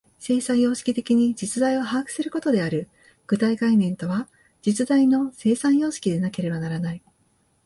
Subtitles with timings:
[0.17, 2.89] 生産様式的に実在を把握することである。
[3.27, 4.27] 具体概念とは、
[4.63, 7.03] 実在の生産様式でなければならない。